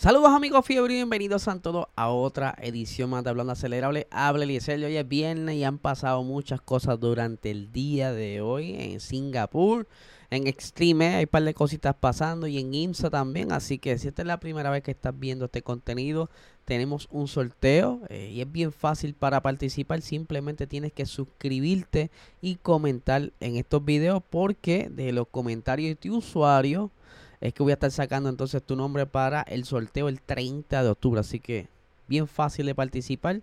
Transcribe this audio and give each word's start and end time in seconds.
Saludos 0.00 0.30
amigos 0.30 0.64
fiebre 0.64 0.94
y 0.94 0.96
bienvenidos 0.96 1.46
a 1.46 1.58
todos 1.58 1.84
a 1.94 2.08
otra 2.08 2.56
edición 2.62 3.10
más 3.10 3.22
de 3.22 3.28
Hablando 3.28 3.52
Acelerable. 3.52 4.06
Hable 4.10 4.44
Eliezer, 4.44 4.82
hoy 4.82 4.96
es 4.96 5.06
viernes 5.06 5.56
y 5.56 5.64
han 5.64 5.76
pasado 5.76 6.22
muchas 6.22 6.62
cosas 6.62 6.98
durante 6.98 7.50
el 7.50 7.70
día 7.70 8.10
de 8.10 8.40
hoy 8.40 8.76
en 8.76 8.98
Singapur. 8.98 9.86
En 10.30 10.46
Extreme 10.46 11.16
hay 11.16 11.24
un 11.24 11.28
par 11.28 11.42
de 11.42 11.52
cositas 11.52 11.94
pasando 11.94 12.46
y 12.46 12.56
en 12.56 12.72
IMSA 12.72 13.10
también. 13.10 13.52
Así 13.52 13.78
que 13.78 13.98
si 13.98 14.08
esta 14.08 14.22
es 14.22 14.26
la 14.26 14.40
primera 14.40 14.70
vez 14.70 14.82
que 14.82 14.92
estás 14.92 15.12
viendo 15.18 15.44
este 15.44 15.60
contenido, 15.60 16.30
tenemos 16.64 17.06
un 17.10 17.28
sorteo 17.28 18.00
eh, 18.08 18.30
y 18.32 18.40
es 18.40 18.50
bien 18.50 18.72
fácil 18.72 19.12
para 19.12 19.42
participar. 19.42 20.00
Simplemente 20.00 20.66
tienes 20.66 20.94
que 20.94 21.04
suscribirte 21.04 22.10
y 22.40 22.56
comentar 22.56 23.34
en 23.38 23.56
estos 23.56 23.84
videos 23.84 24.22
porque 24.30 24.88
de 24.90 25.12
los 25.12 25.28
comentarios 25.28 25.98
de 26.00 26.10
usuario 26.10 26.90
es 27.40 27.54
que 27.54 27.62
voy 27.62 27.72
a 27.72 27.74
estar 27.74 27.90
sacando 27.90 28.28
entonces 28.28 28.62
tu 28.62 28.76
nombre 28.76 29.06
para 29.06 29.42
el 29.42 29.64
sorteo 29.64 30.08
el 30.08 30.20
30 30.20 30.82
de 30.82 30.88
octubre. 30.90 31.20
Así 31.20 31.40
que 31.40 31.68
bien 32.06 32.28
fácil 32.28 32.66
de 32.66 32.74
participar. 32.74 33.40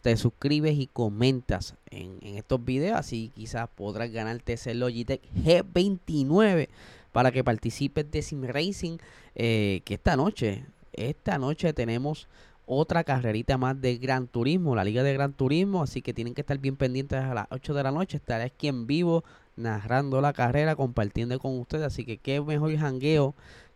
Te 0.00 0.16
suscribes 0.16 0.78
y 0.78 0.86
comentas 0.86 1.74
en, 1.90 2.18
estos 2.22 2.64
videos. 2.64 2.98
Así 2.98 3.32
quizás 3.34 3.68
podrás 3.74 4.10
ganarte 4.10 4.54
ese 4.54 4.74
Logitech 4.74 5.20
G29 5.34 6.68
para 7.10 7.32
que 7.32 7.42
participes 7.42 8.10
de 8.10 8.22
Sim 8.22 8.44
Racing. 8.44 8.98
Eh, 9.34 9.82
que 9.84 9.94
esta 9.94 10.16
noche, 10.16 10.64
esta 10.92 11.36
noche 11.36 11.72
tenemos 11.72 12.28
otra 12.64 13.02
carrerita 13.02 13.58
más 13.58 13.80
de 13.80 13.96
Gran 13.98 14.28
Turismo, 14.28 14.76
la 14.76 14.84
Liga 14.84 15.02
de 15.02 15.12
Gran 15.12 15.32
Turismo. 15.32 15.82
Así 15.82 16.00
que 16.00 16.14
tienen 16.14 16.34
que 16.34 16.42
estar 16.42 16.58
bien 16.58 16.76
pendientes 16.76 17.18
a 17.18 17.34
las 17.34 17.46
8 17.50 17.74
de 17.74 17.82
la 17.82 17.90
noche. 17.90 18.18
Estaré 18.18 18.44
aquí 18.44 18.68
en 18.68 18.86
vivo 18.86 19.24
narrando 19.56 20.20
la 20.20 20.32
carrera, 20.32 20.76
compartiendo 20.76 21.38
con 21.38 21.58
ustedes. 21.58 21.84
Así 21.84 22.04
que 22.04 22.18
qué 22.18 22.40
mejor 22.40 22.76
jangueo 22.76 23.34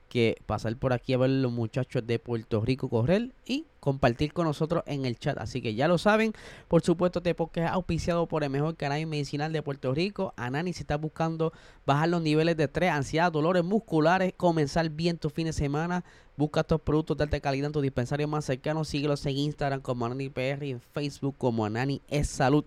que 0.08 0.36
pasar 0.46 0.76
por 0.76 0.92
aquí 0.92 1.12
a 1.12 1.18
ver 1.18 1.30
los 1.30 1.52
muchachos 1.52 2.06
de 2.06 2.18
Puerto 2.18 2.60
Rico 2.60 2.88
correr 2.88 3.32
y 3.44 3.66
compartir 3.80 4.32
con 4.32 4.46
nosotros 4.46 4.82
en 4.86 5.04
el 5.04 5.18
chat. 5.18 5.36
Así 5.38 5.60
que 5.60 5.74
ya 5.74 5.88
lo 5.88 5.98
saben, 5.98 6.32
por 6.68 6.82
supuesto, 6.82 7.18
este 7.18 7.34
podcast 7.34 7.68
es 7.68 7.72
auspiciado 7.72 8.26
por 8.26 8.44
el 8.44 8.50
mejor 8.50 8.76
canal 8.76 9.04
medicinal 9.06 9.52
de 9.52 9.62
Puerto 9.62 9.94
Rico. 9.94 10.32
Anani, 10.36 10.72
si 10.72 10.80
estás 10.80 11.00
buscando 11.00 11.52
bajar 11.84 12.08
los 12.08 12.22
niveles 12.22 12.56
de 12.56 12.64
estrés, 12.64 12.90
ansiedad, 12.90 13.32
dolores 13.32 13.64
musculares, 13.64 14.32
comenzar 14.36 14.88
bien 14.90 15.18
tu 15.18 15.30
fin 15.30 15.46
de 15.46 15.52
semana, 15.52 16.04
busca 16.36 16.60
estos 16.60 16.80
productos 16.80 17.16
de 17.16 17.24
alta 17.24 17.40
calidad 17.40 17.66
en 17.66 17.72
tu 17.72 17.80
dispensario 17.80 18.28
más 18.28 18.44
cercano. 18.44 18.84
Síguelos 18.84 19.24
en 19.26 19.36
Instagram 19.36 19.80
como 19.80 20.06
Anani 20.06 20.28
PR 20.28 20.64
y 20.64 20.70
en 20.70 20.80
Facebook 20.80 21.36
como 21.36 21.64
Anani 21.64 22.00
es 22.08 22.28
Salud. 22.28 22.64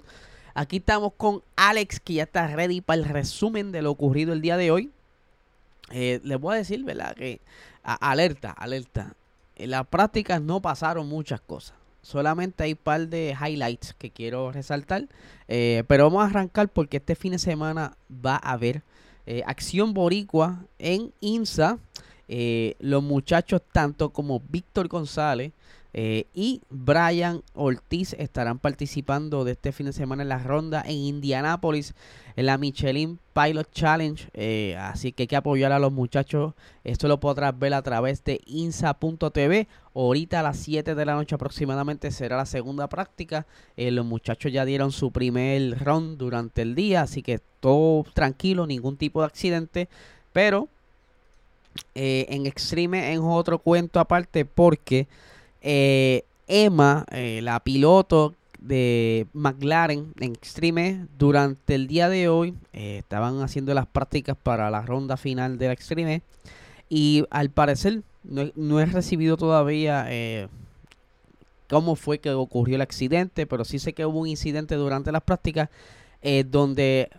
Aquí 0.54 0.78
estamos 0.78 1.14
con 1.16 1.44
Alex, 1.56 2.00
que 2.00 2.14
ya 2.16 2.24
está 2.24 2.48
ready 2.48 2.82
para 2.82 3.02
el 3.02 3.06
resumen 3.06 3.72
de 3.72 3.82
lo 3.82 3.92
ocurrido 3.92 4.34
el 4.34 4.42
día 4.42 4.58
de 4.58 4.72
hoy. 4.72 4.90
Eh, 5.92 6.20
les 6.24 6.40
voy 6.40 6.56
a 6.56 6.58
decir, 6.58 6.84
¿verdad? 6.84 7.16
Que 7.16 7.40
alerta, 7.84 8.52
alerta. 8.52 9.16
En 9.56 9.72
las 9.72 9.86
prácticas 9.88 10.42
no 10.42 10.62
pasaron 10.62 11.08
muchas 11.08 11.42
cosas. 11.42 11.76
Solamente 12.02 12.64
hay 12.64 12.72
un 12.72 12.78
par 12.78 13.08
de 13.08 13.36
highlights 13.40 13.94
que 13.94 14.10
quiero 14.10 14.52
resaltar. 14.52 15.08
Eh, 15.48 15.84
pero 15.88 16.06
vamos 16.06 16.24
a 16.24 16.28
arrancar 16.28 16.70
porque 16.70 16.98
este 16.98 17.16
fin 17.16 17.34
de 17.34 17.40
semana 17.40 17.98
va 18.10 18.36
a 18.36 18.54
haber 18.54 18.84
eh, 19.26 19.44
acción 19.46 19.94
boricua 19.94 20.66
en 20.80 21.14
INSA. 21.20 21.78
los 22.80 23.04
muchachos, 23.04 23.62
tanto 23.72 24.12
como 24.12 24.40
Víctor 24.40 24.88
González 24.88 25.52
eh, 25.94 26.28
y 26.36 26.62
Brian 26.70 27.42
Ortiz 27.56 28.14
estarán 28.14 28.60
participando 28.60 29.44
de 29.44 29.54
este 29.54 29.72
fin 29.72 29.88
de 29.88 29.94
semana 29.94 30.22
en 30.22 30.30
la 30.30 30.38
ronda 30.38 30.84
en 30.86 30.98
Indianápolis, 30.98 31.96
en 32.36 32.46
la 32.46 32.58
Michelin 32.58 33.20
Pilot 33.34 33.72
Challenge. 33.72 34.30
Eh, 34.34 34.78
así 34.80 35.12
que 35.12 35.24
hay 35.24 35.28
que 35.28 35.36
apoyar 35.36 35.72
a 35.72 35.80
los 35.80 35.92
muchachos. 35.92 36.54
Esto 36.84 37.08
lo 37.08 37.20
podrás 37.20 37.58
ver 37.58 37.74
a 37.74 37.82
través 37.82 38.24
de 38.24 38.40
insa.tv. 38.46 39.68
Ahorita 39.96 40.40
a 40.40 40.44
las 40.44 40.58
7 40.58 40.94
de 40.94 41.06
la 41.06 41.16
noche 41.16 41.36
aproximadamente 41.36 42.12
será 42.12 42.38
la 42.38 42.46
segunda 42.46 42.88
práctica. 42.88 43.48
Eh, 43.76 43.90
los 43.90 44.06
muchachos 44.06 44.52
ya 44.52 44.66
dieron 44.66 44.92
su 44.92 45.12
primer 45.12 45.84
run 45.84 46.18
durante 46.18 46.62
el 46.62 46.76
día, 46.76 47.02
así 47.02 47.24
que 47.24 47.40
todo 47.60 48.06
tranquilo, 48.14 48.68
ningún 48.68 48.96
tipo 48.96 49.22
de 49.22 49.28
accidente. 49.28 49.90
Pero 50.34 50.70
en 51.96 52.46
Extreme 52.46 53.14
es 53.14 53.20
otro 53.20 53.58
cuento 53.58 54.00
aparte 54.00 54.46
porque... 54.46 55.08
Eh, 55.62 56.24
Emma, 56.48 57.06
eh, 57.12 57.42
la 57.44 57.60
piloto 57.60 58.34
de 58.60 59.28
McLaren 59.34 60.14
en 60.20 60.32
Extreme, 60.34 61.06
durante 61.18 61.76
el 61.76 61.88
día 61.88 62.10
de 62.10 62.28
hoy 62.28 62.56
eh, 62.74 62.98
estaban 63.00 63.42
haciendo 63.42 63.74
las 63.74 63.86
prácticas 63.86 64.36
para 64.42 64.70
la 64.72 64.82
ronda 64.82 65.16
final 65.16 65.58
de 65.58 65.68
la 65.68 65.74
Extreme 65.74 66.22
y 66.90 67.26
al 67.30 67.50
parecer 67.50 68.02
no, 68.24 68.80
he 68.80 68.86
recibido 68.86 69.38
todavía 69.38 70.08
cómo 71.70 71.96
fue 71.96 72.20
que 72.20 72.32
ocurrió 72.32 72.76
el 72.76 72.82
accidente, 72.82 73.46
pero 73.46 73.64
sí 73.64 73.80
sé 73.80 73.94
que 73.94 74.06
hubo 74.06 74.20
un 74.20 74.28
incidente 74.28 74.76
durante 74.76 75.12
las 75.12 75.22
prácticas 75.22 75.70
donde 76.48 77.10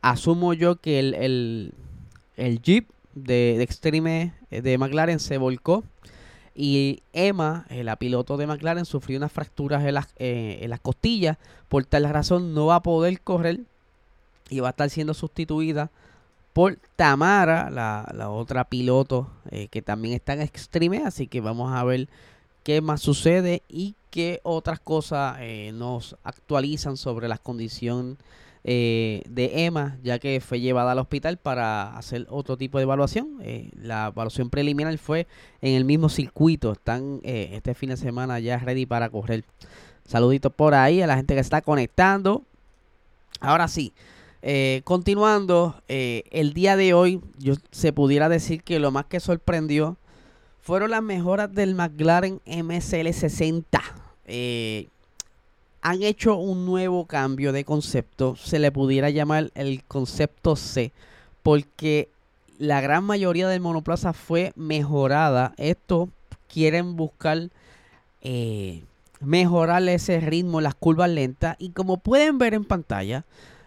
asumo 0.00 0.54
yo 0.54 0.76
que 0.76 0.98
el, 0.98 1.74
el, 2.36 2.62
Jeep 2.62 2.88
de, 3.14 3.54
de 3.56 3.62
Extreme 3.62 4.32
de 4.50 4.78
McLaren 4.78 5.20
se 5.20 5.38
volcó 5.38 5.84
y 6.54 7.02
Emma, 7.12 7.66
eh, 7.70 7.82
la 7.84 7.96
piloto 7.96 8.36
de 8.36 8.46
McLaren, 8.46 8.84
sufrió 8.84 9.18
unas 9.18 9.32
fracturas 9.32 9.84
en 9.84 9.94
las, 9.94 10.08
eh, 10.18 10.58
en 10.62 10.70
las 10.70 10.80
costillas. 10.80 11.38
Por 11.68 11.84
tal 11.84 12.08
razón 12.08 12.54
no 12.54 12.66
va 12.66 12.76
a 12.76 12.82
poder 12.82 13.20
correr 13.20 13.60
y 14.50 14.60
va 14.60 14.68
a 14.68 14.70
estar 14.70 14.90
siendo 14.90 15.14
sustituida 15.14 15.90
por 16.52 16.78
Tamara, 16.96 17.70
la, 17.70 18.30
otra 18.30 18.64
piloto 18.64 19.30
eh, 19.50 19.68
que 19.68 19.80
también 19.80 20.14
está 20.14 20.34
en 20.34 20.42
Extreme. 20.42 21.04
Así 21.04 21.26
que 21.26 21.40
vamos 21.40 21.72
a 21.72 21.82
ver 21.84 22.08
qué 22.62 22.82
más 22.82 23.00
sucede 23.00 23.62
y 23.68 23.94
qué 24.10 24.40
otras 24.42 24.78
cosas 24.78 25.38
nos 25.72 26.16
actualizan 26.22 26.98
sobre 26.98 27.28
las 27.28 27.40
condiciones 27.40 28.18
eh, 28.64 29.22
de 29.28 29.66
Emma, 29.66 29.98
ya 30.04 30.20
que 30.20 30.40
fue 30.40 30.60
llevada 30.60 30.92
al 30.92 30.98
hospital 31.00 31.36
para 31.36 31.96
hacer 31.96 32.26
otro 32.30 32.56
tipo 32.56 32.78
de 32.78 32.84
evaluación. 32.84 33.38
Eh, 33.42 33.70
la 33.74 34.08
evaluación 34.08 34.50
preliminar 34.50 34.96
fue 34.98 35.26
en 35.60 35.74
el 35.74 35.84
mismo 35.84 36.08
circuito. 36.08 36.72
Están 36.72 37.20
eh, 37.24 37.50
este 37.52 37.74
fin 37.74 37.90
de 37.90 37.96
semana 37.96 38.38
ya 38.38 38.58
ready 38.58 38.86
para 38.86 39.10
correr. 39.10 39.44
Saluditos 40.04 40.52
por 40.52 40.74
ahí 40.74 41.02
a 41.02 41.08
la 41.08 41.16
gente 41.16 41.34
que 41.34 41.40
está 41.40 41.60
conectando. 41.62 42.42
Ahora 43.40 43.66
sí, 43.66 43.92
continuando, 44.84 45.82
el 45.88 46.52
día 46.52 46.76
de 46.76 46.94
hoy 46.94 47.20
yo 47.38 47.54
se 47.72 47.92
pudiera 47.92 48.28
decir 48.28 48.62
que 48.62 48.78
lo 48.78 48.92
más 48.92 49.06
que 49.06 49.18
sorprendió 49.18 49.96
fueron 50.60 50.90
las 50.92 51.02
mejoras 51.02 51.52
del 51.52 51.74
McLaren 51.74 52.40
MSL60 52.44 53.80
han 55.82 56.02
hecho 56.02 56.36
un 56.36 56.64
nuevo 56.64 57.06
cambio 57.06 57.52
de 57.52 57.64
concepto, 57.64 58.36
se 58.36 58.60
le 58.60 58.70
pudiera 58.70 59.10
llamar 59.10 59.50
el 59.54 59.82
concepto 59.84 60.54
C, 60.54 60.92
porque 61.42 62.08
la 62.58 62.80
gran 62.80 63.02
mayoría 63.02 63.48
del 63.48 63.60
monoplaza 63.60 64.12
fue 64.12 64.52
mejorada. 64.54 65.54
Esto 65.56 66.08
quieren 66.46 66.94
buscar 66.94 67.50
eh, 68.20 68.84
mejorar 69.20 69.88
ese 69.88 70.20
ritmo, 70.20 70.60
las 70.60 70.76
curvas 70.76 71.10
lentas. 71.10 71.56
Y 71.58 71.70
como 71.70 71.96
pueden 71.96 72.38
ver 72.38 72.54
en 72.54 72.64
pantalla, 72.64 73.24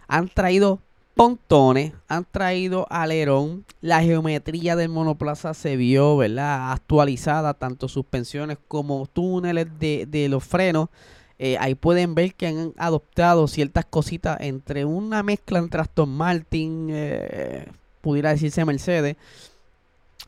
han 0.08 0.28
traído 0.28 0.78
pontones, 1.14 1.92
han 2.08 2.24
traído 2.24 2.86
alerón. 2.88 3.66
La 3.82 4.02
geometría 4.02 4.74
del 4.76 4.88
monoplaza 4.88 5.52
se 5.52 5.76
vio, 5.76 6.16
¿verdad? 6.16 6.72
Actualizada, 6.72 7.52
tanto 7.52 7.88
suspensiones 7.88 8.56
como 8.68 9.06
túneles 9.06 9.66
de, 9.78 10.06
de 10.06 10.30
los 10.30 10.42
frenos. 10.44 10.88
Eh, 11.38 11.56
ahí 11.60 11.74
pueden 11.74 12.14
ver 12.14 12.34
que 12.34 12.46
han 12.46 12.72
adoptado 12.78 13.46
ciertas 13.46 13.84
cositas 13.84 14.38
entre 14.40 14.84
una 14.84 15.22
mezcla 15.22 15.58
entre 15.58 15.80
Aston 15.80 16.08
Martin, 16.08 16.88
eh, 16.90 17.68
pudiera 18.00 18.30
decirse 18.30 18.64
Mercedes, 18.64 19.16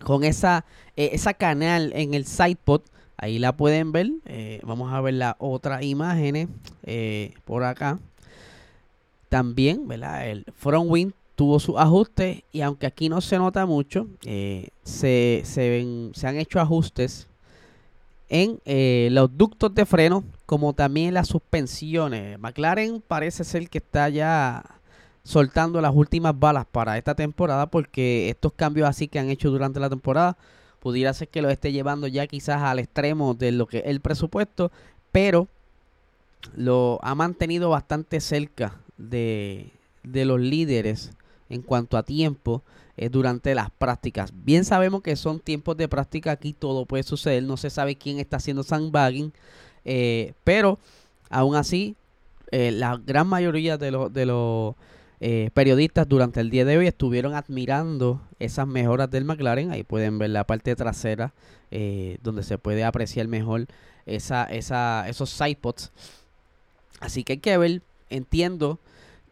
con 0.05 0.23
esa, 0.25 0.65
eh, 0.97 1.11
esa 1.13 1.35
canal 1.35 1.93
en 1.95 2.15
el 2.15 2.27
sidepod. 2.27 2.83
Ahí 3.17 3.39
la 3.39 3.57
pueden 3.57 3.91
ver. 3.91 4.11
vamos 4.63 4.93
a 4.93 5.01
ver 5.01 5.15
las 5.15 5.35
otras 5.39 5.83
imágenes 5.83 6.49
por 7.45 7.65
acá. 7.65 7.99
También, 9.29 9.89
¿verdad? 9.89 10.29
El 10.29 10.45
front 10.57 10.89
wing 10.89 11.11
tuvo 11.35 11.59
sus 11.59 11.77
ajustes 11.79 12.43
y 12.53 12.61
aunque 12.61 12.87
aquí 12.87 13.09
no 13.09 13.21
se 13.21 13.39
nota 13.39 13.67
mucho, 13.67 14.07
se, 14.23 15.43
se, 15.45 15.85
han 16.23 16.37
hecho 16.37 16.61
ajustes 16.61 17.27
en 18.29 18.61
eh, 18.65 19.09
los 19.13 19.37
ductos 19.37 19.75
de 19.75 19.87
freno 19.87 20.25
como 20.47 20.73
también 20.73 21.15
las 21.15 21.29
suspensiones. 21.29 22.39
McLaren 22.39 23.03
parece 23.07 23.45
ser 23.45 23.69
que 23.69 23.79
está 23.79 24.09
ya 24.09 24.65
soltando 25.23 25.81
las 25.81 25.95
últimas 25.95 26.39
balas 26.39 26.67
para 26.71 26.97
esta 26.97 27.15
temporada 27.15 27.67
porque 27.67 28.31
estos 28.31 28.53
cambios 28.55 28.89
así 28.89 29.09
que 29.09 29.19
han 29.19 29.29
hecho 29.29 29.51
durante 29.51 29.81
la 29.81 29.91
temporada 29.91 30.37
pudiera 30.81 31.13
ser 31.13 31.29
que 31.29 31.43
lo 31.43 31.51
esté 31.51 31.73
llevando 31.73 32.07
ya 32.07 32.27
quizás 32.27 32.63
al 32.63 32.79
extremo 32.79 33.35
de 33.35 33.53
lo 33.53 33.67
que 33.67 33.79
es 33.79 33.87
el 33.87 34.01
presupuesto, 34.01 34.71
pero 35.13 35.49
lo 36.55 36.99
ha 37.03 37.15
mantenido 37.15 37.71
bastante 37.71 38.21
cerca 38.21 38.81
de, 38.97 39.71
de 40.03 40.25
los 40.25 40.41
líderes 40.41 41.13
en 41.49 41.63
cuanto 41.63 41.97
a 41.97 42.03
tiempo 42.03 42.63
eh, 42.97 43.09
durante 43.09 43.55
las 43.55 43.71
prácticas. 43.71 44.33
Bien 44.35 44.65
sabemos 44.65 45.03
que 45.03 45.17
son 45.17 45.41
tiempos 45.41 45.77
de 45.77 45.89
práctica, 45.89 46.33
aquí 46.33 46.53
todo 46.53 46.85
puede 46.85 47.03
suceder, 47.03 47.43
no 47.43 47.57
se 47.57 47.71
sabe 47.71 47.97
quién 47.97 48.19
está 48.19 48.39
haciendo 48.39 48.63
sandbagging, 48.63 49.33
eh, 49.85 50.35
pero 50.45 50.79
aún 51.31 51.55
así 51.55 51.97
eh, 52.51 52.71
la 52.73 52.97
gran 52.97 53.27
mayoría 53.27 53.79
de, 53.79 53.91
los 53.91 54.13
los 54.13 54.75
periodistas 55.53 56.09
durante 56.09 56.41
el 56.41 56.51
día 56.51 56.65
de 56.65 56.79
hoy 56.79 56.87
estuvieron 56.87 57.35
admirando 57.35 58.21
esas 58.39 58.67
mejoras 58.67 59.11
del 59.11 59.25
McLaren. 59.25 59.73
Ahí 59.73 59.83
pueden 59.83 60.19
ver 60.19 60.31
la 60.31 60.45
parte 60.45 60.77
trasera 60.77 61.33
donde 62.23 62.45
se 62.45 62.57
puede 62.57 62.85
apreciar 62.85 63.27
mejor 63.27 63.67
esa, 64.07 64.45
esa, 64.45 65.09
esos 65.09 65.31
sidepods. 65.31 65.91
Así 67.01 67.25
que 67.25 67.35
hay 67.35 67.39
que 67.39 67.59
ver, 67.59 67.83
entiendo 68.11 68.79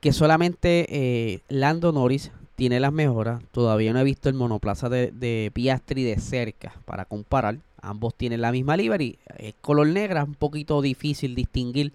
que 0.06 0.12
solamente 0.12 0.86
eh, 0.88 1.40
Lando 1.48 1.90
Norris 1.90 2.30
tiene 2.54 2.78
las 2.78 2.92
mejoras. 2.92 3.42
Todavía 3.50 3.92
no 3.92 3.98
he 3.98 4.04
visto 4.04 4.28
el 4.28 4.36
monoplaza 4.36 4.88
de, 4.88 5.50
Piastri 5.52 6.04
de 6.04 6.20
cerca 6.20 6.74
para 6.84 7.06
comparar. 7.06 7.58
Ambos 7.82 8.14
tienen 8.14 8.40
la 8.40 8.52
misma 8.52 8.76
livery. 8.76 9.18
Es 9.36 9.54
color 9.60 9.88
negra, 9.88 10.22
un 10.22 10.36
poquito 10.36 10.80
difícil 10.80 11.34
distinguir 11.34 11.92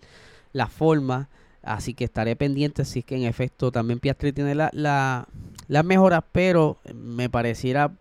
la 0.51 0.67
forma. 0.67 1.29
Así 1.63 1.93
que 1.93 2.03
estaré 2.03 2.35
pendiente 2.35 2.83
si 2.83 2.99
es 2.99 3.05
que 3.05 3.15
en 3.15 3.23
efecto 3.23 3.71
también 3.71 4.01
Piastri 4.01 4.33
tiene 4.33 4.55
la, 4.55 4.69
las 4.73 5.85
mejoras. 5.85 6.25
Pero 6.33 6.79
me 6.93 7.29
pareciera 7.29 7.93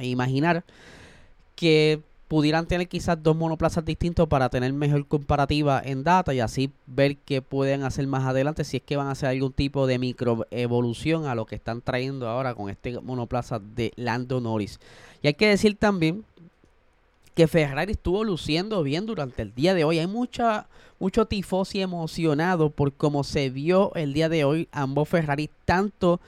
imaginar 0.00 0.64
que 1.56 2.00
pudieran 2.32 2.64
tener 2.64 2.88
quizás 2.88 3.22
dos 3.22 3.36
monoplazas 3.36 3.84
distintos 3.84 4.26
para 4.26 4.48
tener 4.48 4.72
mejor 4.72 5.06
comparativa 5.06 5.82
en 5.84 6.02
data 6.02 6.32
y 6.32 6.40
así 6.40 6.70
ver 6.86 7.18
qué 7.18 7.42
pueden 7.42 7.82
hacer 7.82 8.06
más 8.06 8.24
adelante 8.24 8.64
si 8.64 8.78
es 8.78 8.82
que 8.82 8.96
van 8.96 9.08
a 9.08 9.10
hacer 9.10 9.28
algún 9.28 9.52
tipo 9.52 9.86
de 9.86 9.98
microevolución 9.98 11.26
a 11.26 11.34
lo 11.34 11.44
que 11.44 11.56
están 11.56 11.82
trayendo 11.82 12.26
ahora 12.26 12.54
con 12.54 12.70
este 12.70 12.98
monoplaza 13.02 13.58
de 13.58 13.92
Lando 13.96 14.40
Norris. 14.40 14.80
Y 15.20 15.26
hay 15.26 15.34
que 15.34 15.46
decir 15.46 15.76
también 15.76 16.24
que 17.34 17.48
Ferrari 17.48 17.92
estuvo 17.92 18.24
luciendo 18.24 18.82
bien 18.82 19.04
durante 19.04 19.42
el 19.42 19.54
día 19.54 19.74
de 19.74 19.84
hoy. 19.84 19.98
Hay 19.98 20.06
mucha, 20.06 20.68
mucho 20.98 21.26
tifosi 21.26 21.82
emocionado 21.82 22.70
por 22.70 22.94
cómo 22.94 23.24
se 23.24 23.50
vio 23.50 23.94
el 23.94 24.14
día 24.14 24.30
de 24.30 24.44
hoy 24.44 24.68
ambos 24.72 25.06
Ferrari, 25.06 25.50
tanto 25.66 26.18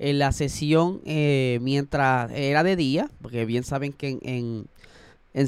en 0.00 0.18
la 0.18 0.32
sesión 0.32 1.00
eh, 1.04 1.60
mientras 1.62 2.32
era 2.32 2.64
de 2.64 2.74
día, 2.74 3.08
porque 3.20 3.44
bien 3.44 3.62
saben 3.62 3.92
que 3.92 4.08
en 4.08 4.18
en 4.24 4.66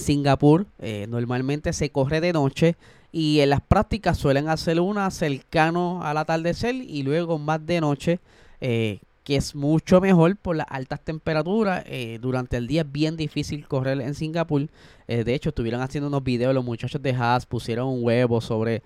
Singapur. 0.00 0.66
Eh, 0.78 1.06
normalmente 1.08 1.72
se 1.72 1.90
corre 1.90 2.20
de 2.20 2.32
noche 2.32 2.76
y 3.12 3.40
en 3.40 3.50
las 3.50 3.60
prácticas 3.60 4.19
suelen 4.19 4.48
hacer 4.48 4.81
una 4.81 5.10
cercano 5.10 6.02
al 6.02 6.19
atardecer 6.19 6.75
y 6.75 7.02
luego 7.02 7.38
más 7.38 7.64
de 7.64 7.81
noche, 7.81 8.20
eh, 8.60 9.00
que 9.22 9.36
es 9.36 9.54
mucho 9.54 10.00
mejor 10.00 10.36
por 10.36 10.56
las 10.56 10.66
altas 10.69 11.00
temperaturas. 11.00 11.84
Eh, 11.86 12.19
durante 12.20 12.56
el 12.56 12.66
día 12.66 12.82
es 12.82 12.92
bien 12.92 13.16
difícil 13.16 13.66
correr 13.69 14.00
en 14.00 14.14
Singapur. 14.14 14.69
de 15.06 15.34
hecho, 15.34 15.50
estuvieron 15.50 15.81
haciendo 15.82 16.08
unos 16.08 16.25
videos, 16.25 16.54
los 16.54 16.64
muchachos 16.64 17.02
de 17.02 17.12
Haas 17.12 17.46
pusieron 17.46 17.88
un 17.88 18.02
huevo 18.02 18.40
sobre 18.40 18.82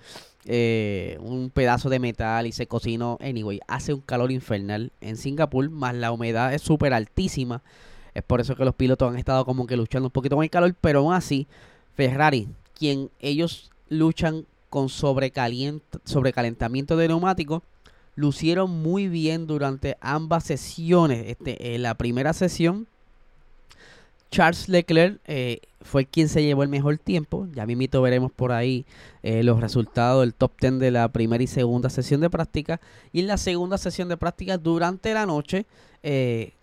un 1.21 1.51
pedazo 1.53 1.89
de 1.89 1.99
metal 1.99 2.47
y 2.47 2.53
se 2.53 2.67
cocinó. 2.67 3.19
Anyway, 3.21 3.61
hace 3.69 3.93
un 3.95 4.01
calor 4.01 4.31
infernal 4.31 4.93
en 5.01 5.17
Singapur, 5.17 5.71
más 5.71 5.95
la 5.95 6.13
humedad 6.13 6.53
es 6.55 6.63
súper 6.63 6.93
altísima. 6.93 7.63
Es 8.19 8.25
por 8.25 8.41
eso 8.41 8.57
que 8.57 8.65
los 8.65 8.75
pilotos 8.75 9.11
han 9.11 9.17
estado 9.17 9.45
como 9.45 9.67
que 9.67 9.77
luchando 9.77 10.09
un 10.09 10.13
poquito 10.13 10.35
con 10.35 10.43
el 10.43 10.51
calor, 10.51 10.75
pero 10.81 10.99
aún 10.99 11.15
así, 11.15 11.47
Ferrari, 11.95 12.49
quien 12.75 13.11
ellos 13.21 13.71
luchan 13.89 14.45
con 14.71 14.89
sobrecalentamiento 14.89 16.97
de 16.97 17.09
neumáticos, 17.09 17.63
lucieron 18.17 18.83
muy 18.83 19.09
bien 19.09 19.47
durante 19.47 19.97
ambas 20.01 20.43
sesiones. 20.43 21.29
Este, 21.29 21.77
en 21.77 21.83
la 21.83 21.95
primera 21.95 22.33
sesión, 22.33 22.89
Charles 24.33 24.69
Leclerc 24.69 25.21
eh, 25.27 25.61
fue 25.81 26.05
quien 26.05 26.29
se 26.29 26.43
llevó 26.43 26.65
el 26.65 26.69
mejor 26.69 26.99
tiempo. 26.99 27.47
Ya 27.55 27.67
mismito 27.67 28.03
veremos 28.03 28.33
por 28.33 28.51
ahí 28.51 28.85
eh, 29.23 29.45
los 29.45 29.61
resultados 29.61 30.23
del 30.23 30.35
top 30.35 30.51
10 30.61 30.81
de 30.81 30.91
la 30.91 31.09
primera 31.09 31.45
y 31.45 31.47
segunda 31.47 31.89
sesión 31.89 32.21
de 32.21 32.31
práctica. 32.31 32.81
Y 33.13 33.21
en 33.21 33.29
la 33.29 33.37
segunda 33.37 33.79
sesión 33.79 34.09
de 34.09 34.17
práctica, 34.17 34.59
durante 34.59 35.15
la 35.15 35.25
noche, 35.25 35.67
eh, 36.03 36.55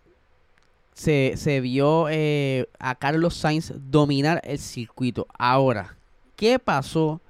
se, 0.95 1.59
vio 1.61 2.07
eh, 2.09 2.67
a 2.79 2.95
Carlos 2.95 3.35
Sainz 3.35 3.73
dominar 3.91 4.41
el 4.43 4.59
circuito. 4.59 5.27
Ahora, 5.37 5.97
¿qué 6.35 6.57
pasó 6.57 7.21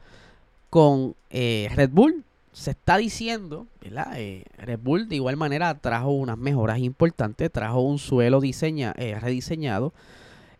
con 0.70 1.16
eh, 1.30 1.70
Red 1.76 1.90
Bull? 1.90 2.24
Se 2.54 2.72
está 2.72 2.98
diciendo, 2.98 3.68
¿verdad? 3.82 4.14
Eh, 4.16 4.46
Red 4.58 4.80
Bull 4.82 5.10
de 5.10 5.16
igual 5.16 5.36
manera 5.36 5.74
trajo 5.76 6.12
unas 6.12 6.38
mejoras 6.38 6.80
importantes, 6.80 7.52
trajo 7.52 7.82
un 7.82 8.00
suelo 8.00 8.40
diseña, 8.40 8.94
rediseñado. 8.94 9.92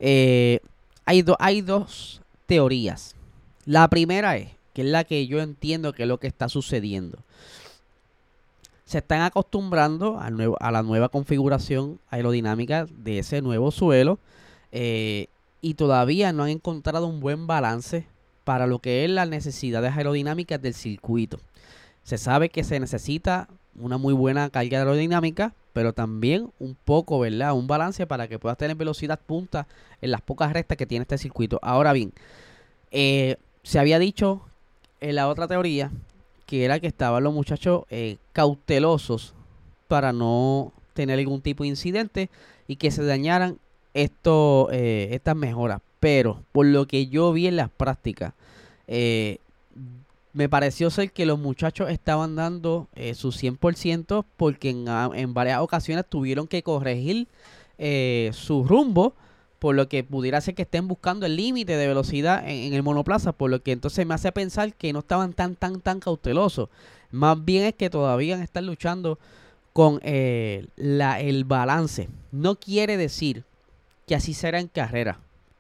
hay, 0.02 0.60
hay 1.40 1.62
dos 1.62 2.22
teorías. 2.48 3.16
La 3.66 3.88
primera 3.88 4.36
es, 4.36 4.50
que 4.74 4.82
es 4.82 4.88
la 4.88 5.06
que 5.06 5.26
yo 5.28 5.40
entiendo 5.40 5.94
que 5.94 6.04
es 6.04 6.10
lo 6.10 6.20
que 6.20 6.28
está 6.28 6.50
sucediendo 6.50 7.25
se 8.86 9.00
están 9.00 9.22
acostumbrando 9.22 10.20
a, 10.20 10.72
la 10.72 10.84
nueva 10.84 11.10
configuración 11.10 12.00
aerodinámica 12.10 12.86
de 12.86 13.20
ese 13.20 13.42
nuevo 13.42 13.72
suelo 13.72 14.20
eh, 14.72 15.28
y 15.62 15.74
todavía 15.74 16.32
no 16.32 16.44
han 16.44 16.50
encontrado 16.50 17.08
un 17.08 17.20
buen 17.20 17.48
balance 17.48 18.06
para 18.44 18.68
lo 18.68 18.80
que 18.80 19.04
es 19.04 19.10
las 19.10 19.28
necesidades 19.28 19.98
aerodinámicas 19.98 20.62
del 20.62 20.76
circuito. 20.76 21.40
Se 22.04 22.20
sabe 22.20 22.50
que 22.50 22.64
se 22.64 22.80
necesita 22.80 23.48
una 23.80 23.98
muy 23.98 24.14
buena 24.14 24.52
carga 24.52 24.78
aerodinámica, 24.78 25.56
pero 25.74 25.92
también 25.92 26.52
un 26.60 26.76
poco, 26.76 27.20
¿verdad? 27.20 27.54
Un 27.54 27.66
balance 27.66 28.06
para 28.06 28.28
que 28.28 28.38
puedas 28.38 28.60
tener 28.60 28.78
velocidad 28.78 29.20
punta 29.20 29.68
en 30.00 30.12
las 30.12 30.22
pocas 30.22 30.54
rectas 30.54 30.78
que 30.78 30.86
tiene 30.86 31.02
este 31.02 31.18
circuito. 31.18 31.60
Ahora 31.64 31.92
bien, 31.92 32.14
eh, 32.92 33.38
se 33.64 33.80
había 33.80 33.98
dicho 33.98 34.42
en 35.02 35.16
la 35.16 35.28
otra 35.28 35.48
teoría 35.48 35.92
que 36.46 36.66
era 36.66 36.80
que 36.80 36.88
estaban 36.88 37.24
los 37.24 37.34
muchachos 37.34 37.84
eh, 37.90 38.18
cautelosos 38.34 39.34
para 39.88 40.14
no 40.14 40.72
tener 40.94 41.20
algún 41.20 41.42
tipo 41.42 41.64
de 41.64 41.70
incidente 41.70 42.30
y 42.68 42.78
que 42.78 42.92
se 42.92 43.04
dañaran 43.04 43.58
esto, 43.94 44.70
eh, 44.72 45.10
estas 45.12 45.36
mejoras. 45.36 45.82
Pero 46.00 46.44
por 46.52 46.66
lo 46.66 46.88
que 46.88 47.08
yo 47.08 47.32
vi 47.34 47.48
en 47.48 47.56
las 47.56 47.70
prácticas, 47.70 48.34
eh, 48.88 49.40
me 50.34 50.50
pareció 50.50 50.90
ser 50.90 51.12
que 51.12 51.26
los 51.26 51.40
muchachos 51.40 51.90
estaban 51.90 52.36
dando 52.36 52.88
su 53.14 53.32
100% 53.32 54.26
porque 54.36 54.70
en, 54.70 54.86
en, 55.16 55.34
varias 55.34 55.62
ocasiones 55.62 56.06
tuvieron 56.10 56.46
que 56.46 56.62
corregir 56.62 57.28
su 58.34 58.66
rumbo 58.66 59.14
por 59.66 59.74
lo 59.74 59.90
que 59.90 60.04
pudiera 60.04 60.40
ser 60.42 60.54
que 60.54 60.62
estén 60.62 60.88
buscando 60.88 61.26
el 61.26 61.38
límite 61.38 61.76
de 61.76 61.88
velocidad 61.88 62.48
en, 62.48 62.76
el 62.76 62.84
monoplaza, 62.84 63.32
por 63.32 63.50
lo 63.50 63.64
que 63.64 63.72
entonces 63.72 64.06
me 64.06 64.14
hace 64.14 64.32
pensar 64.32 64.76
que 64.76 64.94
no 64.94 65.00
estaban 65.00 65.34
tan, 65.34 65.56
tan, 65.56 65.82
tan 65.82 66.00
cautelosos. 66.00 66.70
Más 67.10 67.44
bien 67.44 67.64
es 67.64 67.74
que 67.74 67.90
todavía 67.90 68.40
están 68.44 68.68
luchando 68.68 69.18
con 69.74 70.00
eh, 70.04 70.68
la, 70.76 71.20
el 71.20 71.46
balance. 71.46 72.10
No 72.32 72.60
quiere 72.60 72.96
decir 72.96 73.44
que 74.06 74.14
así 74.14 74.36
será 74.36 74.60
en 74.60 74.68
carrera. 74.68 75.18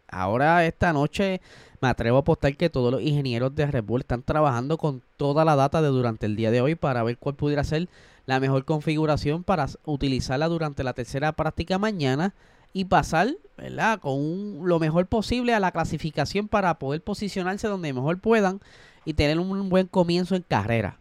Ahora 0.07 0.63
esta 0.67 0.93
noche 0.93 1.41
me 1.81 1.87
atrevo 1.87 2.17
a 2.17 2.19
apostar 2.19 2.55
que 2.55 2.69
todos 2.69 2.91
los 2.91 3.01
ingenieros 3.01 3.55
de 3.55 3.65
Red 3.65 3.85
Bull 3.85 4.01
están 4.01 4.21
trabajando 4.21 4.77
con 4.77 5.01
toda 5.17 5.43
la 5.45 5.55
data 5.55 5.81
de 5.81 5.87
durante 5.87 6.27
el 6.27 6.35
día 6.35 6.51
de 6.51 6.61
hoy 6.61 6.75
para 6.75 7.01
ver 7.01 7.17
cuál 7.17 7.33
pudiera 7.33 7.63
ser 7.63 7.89
la 8.27 8.39
mejor 8.39 8.65
configuración 8.65 9.43
para 9.43 9.65
utilizarla 9.83 10.47
durante 10.47 10.83
la 10.83 10.93
tercera 10.93 11.31
práctica 11.31 11.79
mañana 11.79 12.35
y 12.75 12.83
pasar, 12.83 13.29
¿verdad? 13.57 14.01
Con 14.01 14.67
lo 14.67 14.79
mejor 14.79 15.05
posible 15.05 15.53
a 15.53 15.61
la 15.61 15.71
clasificación 15.71 16.49
para 16.49 16.77
poder 16.77 17.01
posicionarse 17.01 17.69
donde 17.69 17.93
mejor 17.93 18.19
puedan 18.19 18.59
y 19.05 19.13
tener 19.13 19.39
un 19.39 19.69
buen 19.69 19.87
comienzo 19.87 20.35
en 20.35 20.41
carrera. 20.41 20.97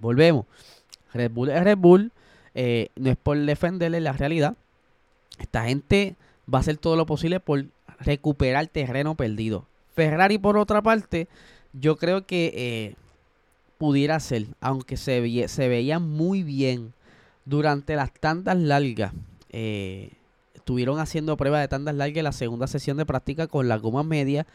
Volvemos. 0.00 0.44
Red 1.12 1.30
Bull 1.30 1.50
es 1.50 1.62
Red 1.62 1.78
Bull. 1.78 2.10
Eh, 2.56 2.88
no 2.96 3.10
es 3.10 3.16
por 3.16 3.38
defenderle 3.38 4.00
la 4.00 4.12
realidad. 4.12 4.56
Esta 5.38 5.66
gente 5.66 6.16
va 6.52 6.58
a 6.58 6.62
hacer 6.62 6.78
todo 6.78 6.96
lo 6.96 7.06
posible 7.06 7.38
por 7.38 7.64
recuperar 8.00 8.66
terreno 8.66 9.14
perdido. 9.14 9.66
Ferrari, 9.94 10.38
por 10.38 10.58
otra 10.58 10.82
parte, 10.82 11.28
yo 11.72 11.96
creo 11.96 12.26
que 12.26 12.52
eh, 12.56 12.94
pudiera 13.78 14.18
ser, 14.18 14.46
aunque 14.60 14.96
se, 14.96 15.46
se 15.46 15.68
veía 15.68 16.00
muy 16.00 16.42
bien 16.42 16.92
Durante 17.44 17.94
las 17.94 18.12
tandas 18.12 18.56
largas, 18.56 19.12
eh, 19.50 20.10
estuvieron 20.64 20.98
haciendo 20.98 21.36
pruebas 21.36 21.60
de 21.60 21.68
tandas 21.68 21.94
largas 21.94 22.16
en 22.16 22.24
la 22.24 22.32
segunda 22.32 22.66
sesión 22.66 22.96
de 22.96 23.04
práctica 23.04 23.46
con 23.46 23.68
la 23.68 23.76
goma 23.76 24.02
media 24.02 24.46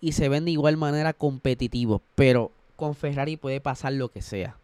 y 0.00 0.12
se 0.12 0.28
ven 0.28 0.44
de 0.44 0.52
igual 0.52 0.76
manera 0.76 1.12
competitivos, 1.12 2.00
pero 2.14 2.52
con 2.76 2.94
Ferrari 2.94 3.36
puede 3.36 3.60
pasar 3.60 3.94
lo 3.94 4.08
que 4.08 4.22
sea. 4.22 4.56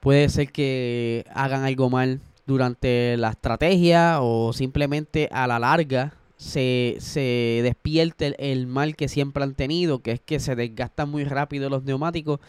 Puede 0.00 0.30
ser 0.30 0.50
que 0.52 1.26
hagan 1.34 1.64
algo 1.64 1.90
mal 1.90 2.20
durante 2.46 3.18
la 3.18 3.28
estrategia 3.28 4.22
o 4.22 4.54
simplemente 4.54 5.28
a 5.32 5.46
la 5.46 5.58
larga 5.58 6.14
se, 6.38 6.96
se 6.98 7.60
despierte 7.62 8.34
el, 8.38 8.66
mal 8.66 8.96
que 8.96 9.08
siempre 9.08 9.42
han 9.42 9.54
tenido, 9.54 9.98
que 9.98 10.12
es 10.12 10.20
que 10.20 10.40
se 10.40 10.56
desgastan 10.56 11.10
muy 11.10 11.24
rápido 11.24 11.68
los 11.68 11.84
neumáticos 11.84 12.40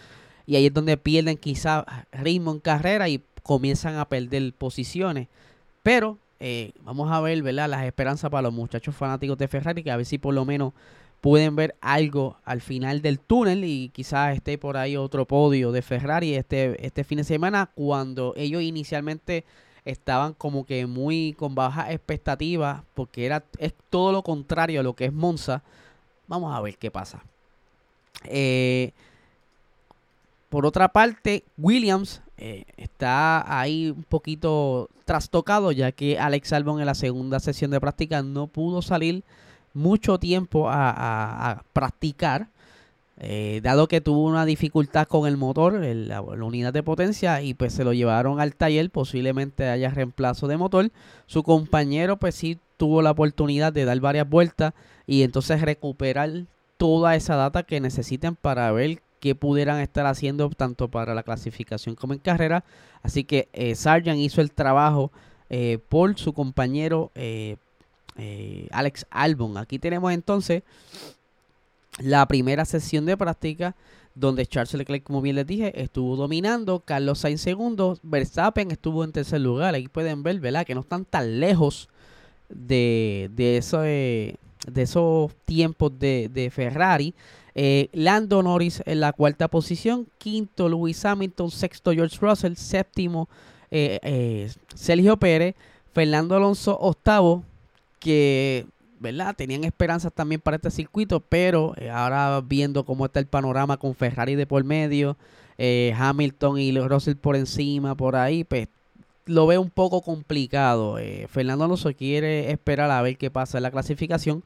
y 0.46 0.56
ahí 0.56 0.68
es 0.68 0.74
donde 0.74 0.96
pierden 0.96 1.36
quizá 1.36 1.86
ritmo 2.14 2.54
en 2.54 2.62
carrera 2.62 3.10
y 3.10 3.22
comienzan 3.44 3.98
a 3.98 4.08
perder 4.08 4.54
posiciones. 4.54 5.28
Pero 5.84 6.18
eh, 6.39 6.72
vamos 6.84 7.12
a 7.12 7.20
ver, 7.22 7.41
¿verdad? 7.41 7.70
Las 7.70 7.86
esperanzas 7.86 8.29
para 8.29 8.44
los 8.44 8.53
muchachos 8.53 8.96
fanáticos 8.96 9.38
de 9.38 9.48
Ferrari, 9.48 9.84
que 9.84 9.91
a 9.91 9.98
ver 9.98 10.06
si 10.06 10.17
por 10.17 10.34
lo 10.34 10.46
menos 10.46 10.74
pueden 11.22 11.56
ver 11.56 11.75
algo 11.82 12.38
al 12.46 12.62
final 12.62 13.01
del 13.01 13.20
túnel 13.20 13.63
y 13.63 13.89
quizás 13.89 14.36
esté 14.36 14.58
por 14.58 14.77
ahí 14.77 14.96
otro 14.98 15.25
podio 15.25 15.72
de 15.72 15.82
Ferrari 15.82 16.36
este, 16.36 16.86
este 16.86 17.03
fin 17.03 17.17
de 17.17 17.24
semana 17.24 17.72
cuando 17.74 18.34
ellos 18.38 18.62
inicialmente 18.62 19.44
estaban 19.84 20.34
como 20.34 20.65
que 20.65 20.86
muy 20.86 21.34
con 21.38 21.56
baja 21.56 21.91
expectativas 21.91 22.84
porque 22.94 23.25
era 23.25 23.44
es 23.58 23.74
todo 23.89 24.12
lo 24.12 24.22
contrario 24.22 24.82
a 24.82 24.84
lo 24.84 24.94
que 24.94 25.06
es 25.06 25.13
Monza. 25.13 25.63
Vamos 26.27 26.56
a 26.56 26.62
ver 26.62 26.77
qué 26.77 26.91
pasa. 26.91 27.24
Eh, 28.25 28.91
por 30.50 30.65
otra 30.65 30.89
parte, 30.89 31.44
Williams 31.58 32.22
eh, 32.38 32.65
está 32.77 33.60
ahí 33.60 33.89
un 33.89 34.03
poquito 34.03 34.89
trastocado 35.06 35.72
ya 35.72 35.91
que 35.91 36.20
Alex 36.20 36.53
Albon 36.53 36.79
en 36.79 36.86
la 36.86 36.94
segunda 36.94 37.39
sesión 37.39 37.72
de 37.72 37.79
práctica 37.79 38.22
no 38.22 38.48
pudo 38.48 38.82
salir 38.82 39.24
mucho 39.74 40.20
tiempo 40.20 40.67
a, 40.70 41.63
practicar, 41.74 42.48
eh, 43.20 43.62
dado 43.63 43.88
que 43.88 44.01
tuvo 44.01 44.25
una 44.25 44.46
dificultad 44.46 45.08
con 45.08 45.27
el 45.27 45.38
motor, 45.38 45.74
la, 45.74 46.22
unidad 46.22 46.74
de 46.74 46.84
potencia, 46.84 47.41
y 47.41 47.53
pues 47.53 47.74
se 47.74 47.84
lo 47.84 47.94
llevaron 47.94 48.39
al 48.39 48.56
taller, 48.56 48.89
posiblemente 48.89 49.70
haya 49.70 49.89
reemplazo 49.89 50.48
de 50.48 50.58
motor. 50.58 50.91
Su 51.25 51.44
compañero 51.44 52.17
pues 52.17 52.36
sí 52.36 52.60
tuvo 52.77 53.01
la 53.01 53.12
oportunidad 53.12 53.72
de 53.74 53.86
dar 53.86 54.00
varias 54.00 54.29
vueltas 54.29 54.74
y 55.06 55.24
entonces 55.24 55.62
recuperar 55.62 56.46
toda 56.77 57.15
esa 57.15 57.36
data 57.36 57.63
que 57.63 57.79
necesiten 57.79 58.36
para 58.36 58.72
ver 58.72 59.01
qué 59.20 59.36
pudieran 59.36 59.80
estar 59.80 60.06
haciendo 60.06 60.50
tanto 60.50 60.88
para 60.90 61.14
la 61.14 61.24
clasificación 61.24 61.96
como 61.96 62.14
en 62.14 62.20
carrera. 62.20 62.64
Así 63.02 63.24
que 63.24 63.50
eh, 63.54 63.76
Sargent 63.76 64.20
hizo 64.20 64.42
el 64.42 64.52
trabajo 64.52 65.12
eh, 65.50 65.80
por 65.88 66.18
su 66.18 66.34
compañero 66.34 67.12
eh, 67.16 67.56
eh, 68.18 68.68
Alex 68.72 69.06
Albon. 69.10 69.58
Aquí 69.58 69.80
tenemos 69.80 70.12
entonces 70.12 70.64
la 72.00 72.26
primera 72.28 72.66
sesión 72.66 73.06
de 73.06 73.16
práctica 73.16 73.76
donde 74.14 74.46
Charles 74.46 74.74
Leclerc, 74.74 75.04
como 75.04 75.22
bien 75.22 75.38
les 75.38 75.48
dije, 75.48 75.82
estuvo 75.82 76.16
dominando, 76.18 76.82
Carlos 76.82 77.20
Sainz 77.20 77.40
segundo, 77.40 77.98
Verstappen 78.04 78.72
estuvo 78.72 79.04
en 79.04 79.14
tercer 79.14 79.40
lugar. 79.40 79.74
Aquí 79.74 79.88
pueden 79.88 80.22
ver, 80.22 80.40
¿verdad? 80.40 80.66
Que 80.66 80.76
no 80.76 80.82
están 80.82 81.06
tan 81.06 81.40
lejos 81.40 81.88
de, 82.50 83.30
de, 83.34 83.58
eso, 83.58 83.82
de 83.82 84.38
esos 84.76 85.34
tiempos 85.46 85.98
de, 85.98 86.52
Ferrari. 86.54 87.14
Eh, 87.60 87.90
Lando 87.92 88.42
Norris 88.44 88.82
en 88.86 89.00
la 89.00 89.12
cuarta 89.12 89.48
posición, 89.48 90.08
quinto 90.20 90.70
Lewis 90.70 91.04
Hamilton, 91.04 91.52
sexto 91.52 91.92
George 91.92 92.18
Russell, 92.22 92.54
séptimo 92.54 93.28
eh, 93.72 94.50
Sergio 94.76 95.18
Pérez, 95.18 95.56
Fernando 95.94 96.36
Alonso 96.36 96.78
octavo, 96.80 97.44
que, 98.00 98.68
¿verdad? 99.00 99.36
Tenían 99.36 99.64
esperanzas 99.64 100.14
también 100.14 100.42
para 100.42 100.58
este 100.58 100.72
circuito, 100.72 101.20
pero 101.20 101.74
eh, 101.78 101.90
ahora 101.90 102.42
viendo 102.42 102.86
cómo 102.86 103.06
está 103.06 103.20
el 103.20 103.28
panorama 103.28 103.78
con 103.78 103.96
Ferrari 103.96 104.36
de 104.36 104.46
por 104.46 104.64
medio, 104.64 105.18
eh, 105.58 105.94
Hamilton 105.98 106.60
y 106.60 106.78
Russell 106.80 107.16
por 107.16 107.36
encima, 107.36 107.96
por 107.96 108.16
ahí, 108.16 108.44
pues 108.44 108.68
lo 109.26 109.48
veo 109.48 109.62
un 109.62 109.70
poco 109.70 110.02
complicado. 110.02 111.00
Eh, 111.00 111.28
Fernando 111.30 111.66
Alonso 111.66 111.92
quiere 111.94 112.52
esperar 112.52 112.90
a 112.92 113.02
ver 113.02 113.18
qué 113.18 113.30
pasa 113.30 113.58
en 113.58 113.64
la 113.64 113.72
clasificación. 113.72 114.44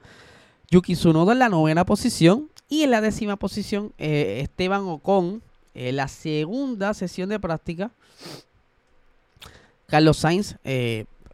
Yuki 0.70 0.96
Tsunoda 0.96 1.34
en 1.34 1.39
la 1.39 1.50
novena 1.50 1.86
posición 1.86 2.50
y 2.72 2.84
en 2.84 2.92
la 2.92 3.01
décima 3.01 3.36
posición 3.36 3.94
Esteban 3.98 4.84
Ocon 4.84 5.44
en 5.75 5.96
la 5.98 6.08
segunda 6.08 6.94
sesión 6.94 7.28
de 7.28 7.38
práctica. 7.38 7.92
Carlos 9.88 10.18
Sainz, 10.18 10.56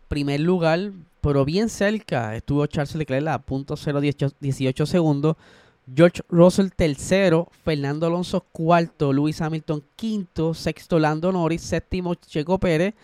primer 0.07 0.39
lugar, 0.39 0.91
pero 1.21 1.45
bien 1.45 1.69
cerca 1.69 2.35
estuvo 2.35 2.65
Charles 2.65 2.95
Leclerc 2.95 3.27
a 3.27 3.37
punto 3.37 3.75
0.18 3.75 4.85
segundos. 4.87 5.35
George 5.95 6.21
Russell 6.27 6.69
tercero, 6.75 7.49
Fernando 7.63 8.07
Alonso 8.07 8.41
cuarto, 8.51 9.13
Luis 9.13 9.39
Hamilton 9.39 9.83
quinto, 9.95 10.55
sexto 10.55 10.97
Lando 10.97 11.31
Norris, 11.31 11.61
séptimo 11.61 12.15
Checo 12.15 12.57
Pérez, 12.57 12.95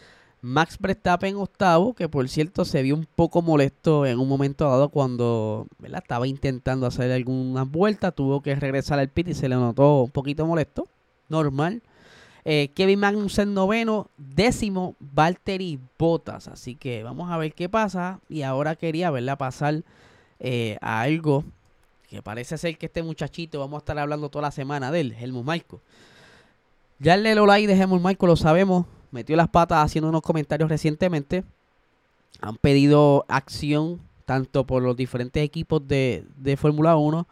Max 0.45 0.77
Verstappen 0.77 1.37
octavo, 1.37 1.93
que 1.93 2.09
por 2.09 2.27
cierto 2.27 2.65
se 2.65 2.81
vio 2.81 2.95
un 2.95 3.05
poco 3.05 3.41
molesto 3.41 4.05
en 4.05 4.19
un 4.19 4.27
momento 4.27 4.65
dado 4.65 4.89
cuando 4.89 5.67
estaba 5.81 6.27
intentando 6.27 6.85
hacer 6.85 7.09
algunas 7.13 7.71
vueltas, 7.71 8.13
tuvo 8.13 8.41
que 8.41 8.53
regresar 8.53 8.99
al 8.99 9.07
pit 9.07 9.29
y 9.29 9.33
se 9.33 9.47
le 9.47 9.55
notó 9.55 10.03
un 10.03 10.11
poquito 10.11 10.45
molesto, 10.45 10.85
normal. 11.29 11.81
Eh, 12.43 12.71
Kevin 12.75 12.99
Magnussen 12.99 13.53
noveno, 13.53 14.09
décimo 14.17 14.95
Valtteri 14.99 15.79
Bottas. 15.97 16.49
Así 16.49 16.75
que 16.75 17.03
vamos 17.03 17.31
a 17.31 17.37
ver 17.37 17.53
qué 17.53 17.69
pasa. 17.69 18.19
Y 18.27 18.41
ahora 18.41 18.75
quería 18.75 19.11
verla 19.11 19.37
pasar 19.37 19.83
eh, 20.41 20.77
a 20.81 20.99
algo 20.99 21.45
que 22.09 22.21
parece 22.21 22.57
ser 22.57 22.77
que 22.77 22.87
este 22.87 23.01
muchachito, 23.01 23.59
vamos 23.59 23.77
a 23.77 23.79
estar 23.79 23.97
hablando 23.97 24.27
toda 24.27 24.43
la 24.43 24.51
semana 24.51 24.91
de 24.91 24.99
él, 24.99 25.15
Helmut 25.17 25.45
Marco. 25.45 25.79
Ya 26.99 27.13
el 27.13 27.23
Lelolai 27.23 27.65
de 27.65 27.73
Helmut 27.73 28.01
Marco 28.01 28.27
lo 28.27 28.35
sabemos, 28.35 28.85
metió 29.13 29.35
las 29.37 29.47
patas 29.47 29.85
haciendo 29.85 30.09
unos 30.09 30.21
comentarios 30.21 30.69
recientemente. 30.69 31.43
Han 32.41 32.57
pedido 32.57 33.25
acción 33.29 34.01
tanto 34.25 34.65
por 34.65 34.83
los 34.83 34.97
diferentes 34.97 35.43
equipos 35.43 35.87
de, 35.87 36.25
de 36.37 36.57
Fórmula 36.57 36.97
1 36.97 37.27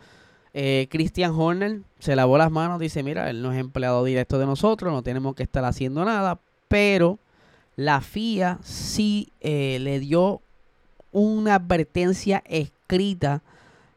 eh, 0.53 0.87
Christian 0.89 1.31
Horner 1.31 1.81
se 1.99 2.15
lavó 2.15 2.37
las 2.37 2.51
manos, 2.51 2.79
dice, 2.79 3.03
mira, 3.03 3.29
él 3.29 3.41
no 3.41 3.53
es 3.53 3.59
empleado 3.59 4.03
directo 4.03 4.37
de 4.37 4.45
nosotros, 4.45 4.91
no 4.91 5.01
tenemos 5.01 5.35
que 5.35 5.43
estar 5.43 5.63
haciendo 5.63 6.03
nada, 6.03 6.39
pero 6.67 7.19
la 7.75 8.01
FIA 8.01 8.59
sí 8.61 9.31
eh, 9.39 9.77
le 9.79 9.99
dio 9.99 10.41
una 11.11 11.55
advertencia 11.55 12.43
escrita 12.45 13.43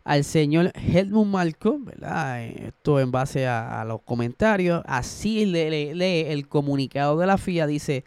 al 0.05 0.25
señor 0.25 0.73
Helmut 0.75 1.27
Marco, 1.27 1.79
¿verdad? 1.81 2.45
Esto 2.45 3.01
en 3.01 3.11
base 3.11 3.47
a, 3.47 3.85
los 3.85 4.03
comentarios. 4.03 4.83
Así 4.87 5.47
lee 5.47 6.25
el 6.29 6.47
comunicado 6.49 7.19
de 7.19 7.27
la 7.27 7.39
FIA, 7.39 7.67
dice, 7.67 8.05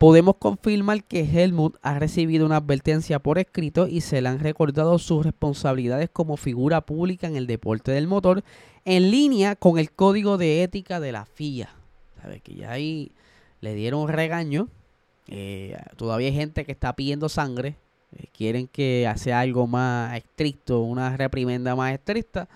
Podemos 0.00 0.36
confirmar 0.38 1.04
que 1.04 1.20
Helmut 1.20 1.76
ha 1.82 1.98
recibido 1.98 2.46
una 2.46 2.56
advertencia 2.56 3.18
por 3.18 3.36
escrito 3.36 3.86
y 3.86 4.00
se 4.00 4.22
le 4.22 4.30
han 4.30 4.38
recordado 4.38 4.98
sus 4.98 5.26
responsabilidades 5.26 6.08
como 6.10 6.38
figura 6.38 6.80
pública 6.80 7.26
en 7.26 7.36
el 7.36 7.46
deporte 7.46 7.92
del 7.92 8.06
motor 8.06 8.42
en 8.86 9.10
línea 9.10 9.56
con 9.56 9.78
el 9.78 9.92
código 9.92 10.38
de 10.38 10.62
ética 10.62 11.00
de 11.00 11.12
la 11.12 11.26
FIA. 11.26 11.74
¿Sabe? 12.22 12.40
Que 12.40 12.54
ya 12.54 12.70
ahí 12.70 13.12
le 13.60 13.74
dieron 13.74 14.08
regaño. 14.08 14.68
Eh, 15.28 15.76
todavía 15.96 16.28
hay 16.28 16.34
gente 16.34 16.64
que 16.64 16.72
está 16.72 16.96
pidiendo 16.96 17.28
sangre. 17.28 17.76
Eh, 18.16 18.26
quieren 18.36 18.66
que 18.66 19.10
sea 19.16 19.40
algo 19.40 19.66
más 19.66 20.16
estricto, 20.16 20.80
una 20.80 21.16
reprimenda 21.16 21.76
más 21.76 21.92
estricta 21.92 22.48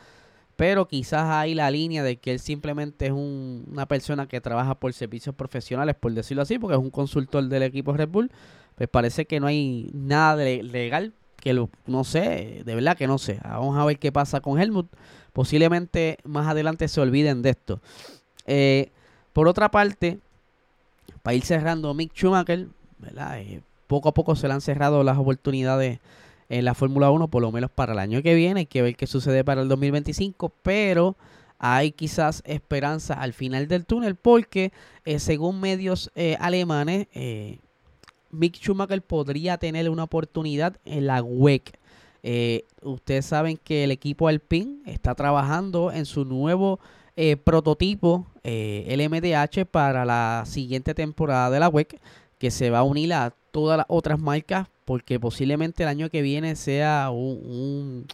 pero 0.57 0.87
quizás 0.87 1.25
hay 1.31 1.55
la 1.55 1.71
línea 1.71 2.03
de 2.03 2.17
que 2.17 2.33
él 2.33 2.39
simplemente 2.39 3.07
es 3.07 3.13
una 3.13 3.87
persona 3.87 4.27
que 4.27 4.41
trabaja 4.41 4.77
por 4.77 4.93
servicios 4.93 5.35
profesionales, 5.35 5.97
por 5.99 6.13
decirlo 6.13 6.43
así, 6.43 6.59
porque 6.59 6.77
es 6.77 6.81
un 6.81 6.91
consultor 6.91 7.45
del 7.49 7.65
equipo 7.65 7.93
Red 7.93 8.09
Bull, 8.09 8.31
pues 8.77 8.89
parece 8.89 9.27
que 9.27 9.41
no 9.41 9.47
hay 9.47 9.91
nada 9.93 10.37
de 10.37 10.63
legal, 10.63 11.13
que 11.41 11.55
lo, 11.55 11.71
no 11.87 12.05
sé, 12.05 12.63
de 12.65 12.75
verdad 12.75 12.97
que 12.97 13.07
no 13.07 13.19
sé. 13.19 13.41
Vamos 13.43 13.77
a 13.77 13.85
ver 13.85 13.99
qué 13.99 14.13
pasa 14.13 14.41
con 14.41 14.61
Helmut. 14.61 14.87
Posiblemente 15.33 16.19
más 16.25 16.47
adelante 16.47 16.89
se 16.89 17.01
olviden 17.01 17.43
de 17.43 17.51
esto. 17.51 17.81
Eh, 18.47 18.91
por 19.33 19.49
otra 19.49 19.71
parte, 19.71 20.21
para 21.23 21.35
ir 21.35 21.45
cerrando, 21.45 21.93
Mick 21.93 22.15
Schumacher, 22.15 22.69
¿verdad? 22.99 23.41
Eh, 23.41 23.61
poco 23.87 24.09
a 24.09 24.15
poco 24.15 24.37
se 24.37 24.49
le 24.49 24.55
han 24.55 24.61
cerrado 24.61 25.03
las 25.03 25.19
oportunidades 25.19 26.01
en 26.49 26.65
la 26.65 26.75
Fórmula 26.75 27.11
1, 27.11 27.29
por 27.29 27.43
lo 27.43 27.53
menos 27.53 27.71
para 27.71 27.93
el 27.93 27.99
año 27.99 28.23
que 28.23 28.35
viene. 28.35 28.61
Hay 28.61 28.67
que 28.67 28.83
ver 28.83 28.97
qué 28.97 29.07
sucede 29.07 29.45
para 29.45 29.63
el 29.63 29.69
2025, 29.69 30.53
pero 30.63 31.17
hay 31.59 31.93
quizás 31.93 32.43
esperanza 32.45 33.15
al 33.15 33.33
final 33.33 33.69
del 33.69 33.87
túnel 33.87 34.17
porque 34.17 34.73
eh, 35.05 35.19
según 35.19 35.61
medios 35.61 36.11
eh, 36.15 36.37
alemanes, 36.41 37.07
eh, 37.15 37.59
Mick 38.31 38.57
Schumacher 38.57 39.01
podría 39.03 39.57
tener 39.59 39.89
una 39.89 40.05
oportunidad 40.05 40.77
en 40.85 41.07
la 41.07 41.23
WEC. 41.23 41.79
ustedes 42.83 43.27
saben 43.27 43.57
que 43.57 43.85
el 43.85 43.93
equipo 43.93 44.29
Alpine 44.29 44.79
está 44.87 45.15
trabajando 45.15 45.93
en 45.93 46.05
su 46.05 46.25
nuevo 46.25 46.81
prototipo, 47.45 48.27
el 48.43 49.09
MDH, 49.09 49.67
para 49.71 50.05
la 50.05 50.43
siguiente 50.47 50.95
temporada 50.95 51.49
de 51.51 51.61
la 51.61 51.69
WEC 51.69 52.01
que 52.45 52.51
se 52.51 52.69
va 52.69 52.81
a 52.81 52.83
unir 52.83 53.15
a 53.15 53.33
todas 53.53 53.79
las 53.79 53.87
otras 53.89 54.21
marcas 54.21 54.69
porque 54.85 55.19
posiblemente 55.19 55.83
el 55.83 55.89
año 55.89 56.11
que 56.11 56.21
viene 56.21 56.57
sea 56.57 57.09
un, 57.11 58.07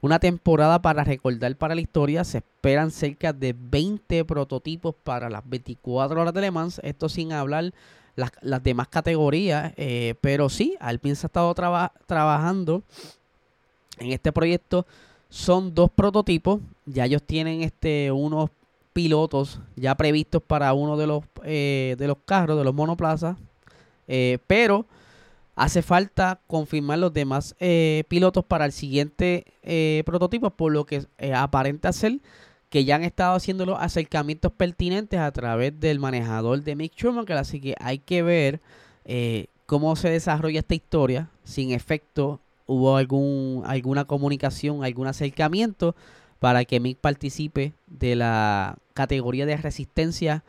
una 0.00 0.20
temporada 0.20 0.80
para 0.80 1.02
recordar 1.02 1.56
para 1.56 1.74
la 1.74 1.80
historia. 1.80 2.22
Se 2.22 2.38
esperan 2.38 2.92
cerca 2.92 3.32
de 3.32 3.56
20 3.58 4.24
prototipos 4.24 4.94
para 5.02 5.28
las 5.28 5.42
24 5.50 6.20
horas 6.20 6.32
de 6.32 6.42
Le 6.42 6.52
Mans. 6.52 6.80
Esto 6.84 7.08
sin 7.08 7.32
hablar 7.32 7.72
las, 8.14 8.30
las 8.40 8.62
demás 8.62 8.86
categorías. 8.86 9.72
Eh, 9.76 10.14
pero 10.20 10.48
sí, 10.48 10.76
Alpine 10.78 11.16
se 11.16 11.26
ha 11.26 11.28
estado 11.28 11.52
trabajando 12.06 12.84
en 13.98 14.12
este 14.12 14.30
proyecto. 14.30 14.86
Son 15.28 15.74
dos 15.74 15.90
prototipos. 15.90 16.60
Ya 16.86 17.06
ellos 17.06 17.24
tienen 17.24 17.62
este 17.62 18.12
unos 18.12 18.48
pilotos 18.92 19.58
ya 19.74 19.96
previstos 19.96 20.40
para 20.40 20.72
uno 20.72 20.96
de 20.96 21.08
los, 21.08 21.24
eh, 21.42 21.96
de 21.98 22.06
los 22.06 22.18
carros, 22.24 22.56
de 22.56 22.62
los 22.62 22.74
monoplazas. 22.74 23.36
Eh, 24.14 24.38
pero 24.46 24.84
hace 25.56 25.80
falta 25.80 26.38
confirmar 26.46 26.98
los 26.98 27.14
demás 27.14 27.56
eh, 27.60 28.04
pilotos 28.08 28.44
para 28.44 28.66
el 28.66 28.72
siguiente 28.72 29.46
prototipo, 30.04 30.50
por 30.50 30.70
lo 30.70 30.84
que 30.84 31.06
aparenta 31.34 31.92
ser 31.94 32.20
que 32.68 32.84
ya 32.84 32.96
han 32.96 33.04
estado 33.04 33.34
haciendo 33.34 33.64
los 33.64 33.78
acercamientos 33.80 34.52
pertinentes 34.52 35.18
a 35.18 35.30
través 35.32 35.78
del 35.80 35.98
manejador 35.98 36.62
de 36.62 36.76
Mick 36.76 36.94
Schumacher. 36.94 37.38
Así 37.38 37.58
que 37.58 37.74
hay 37.80 37.98
que 37.98 38.22
ver 38.22 38.60
cómo 39.64 39.96
se 39.96 40.10
desarrolla 40.10 40.60
esta 40.60 40.74
historia. 40.74 41.30
Sin 41.44 41.70
efecto, 41.72 42.40
hubo 42.66 42.96
algún, 42.96 43.62
alguna 43.66 44.04
comunicación, 44.04 44.84
algún 44.84 45.06
acercamiento 45.06 45.94
para 46.38 46.64
que 46.64 46.80
Mick 46.80 46.98
participe 46.98 47.72
de 47.86 48.16
la 48.16 48.76
categoría 48.94 49.46
de 49.46 49.56
resistencia 49.56 50.44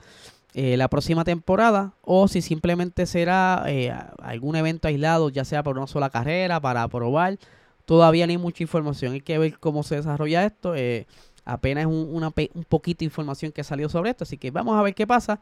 eh, 0.53 0.77
la 0.77 0.87
próxima 0.87 1.23
temporada 1.23 1.93
o 2.01 2.27
si 2.27 2.41
simplemente 2.41 3.05
será 3.05 3.63
eh, 3.67 3.93
algún 4.21 4.55
evento 4.55 4.87
aislado, 4.87 5.29
ya 5.29 5.45
sea 5.45 5.63
por 5.63 5.77
una 5.77 5.87
sola 5.87 6.09
carrera, 6.09 6.59
para 6.59 6.87
probar. 6.87 7.37
Todavía 7.85 8.25
no 8.25 8.31
hay 8.31 8.37
mucha 8.37 8.63
información, 8.63 9.13
hay 9.13 9.21
que 9.21 9.37
ver 9.37 9.59
cómo 9.59 9.83
se 9.83 9.95
desarrolla 9.95 10.45
esto. 10.45 10.75
Eh, 10.75 11.07
apenas 11.45 11.85
un, 11.85 12.09
una, 12.11 12.31
un 12.53 12.63
poquito 12.63 12.99
de 12.99 13.05
información 13.05 13.51
que 13.51 13.63
salió 13.63 13.89
sobre 13.89 14.11
esto, 14.11 14.23
así 14.23 14.37
que 14.37 14.51
vamos 14.51 14.77
a 14.77 14.81
ver 14.81 14.95
qué 14.95 15.05
pasa. 15.05 15.39